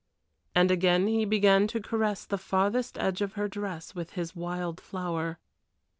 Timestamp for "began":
1.25-1.67